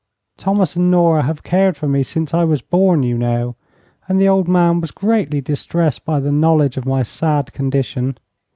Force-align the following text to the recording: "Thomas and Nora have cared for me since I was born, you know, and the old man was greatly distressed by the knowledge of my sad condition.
"Thomas 0.35 0.75
and 0.75 0.89
Nora 0.89 1.21
have 1.21 1.43
cared 1.43 1.77
for 1.77 1.87
me 1.87 2.01
since 2.01 2.33
I 2.33 2.43
was 2.43 2.63
born, 2.63 3.03
you 3.03 3.19
know, 3.19 3.55
and 4.07 4.19
the 4.19 4.27
old 4.27 4.47
man 4.47 4.81
was 4.81 4.89
greatly 4.89 5.41
distressed 5.41 6.05
by 6.05 6.19
the 6.19 6.31
knowledge 6.31 6.75
of 6.75 6.87
my 6.87 7.03
sad 7.03 7.53
condition. 7.53 8.17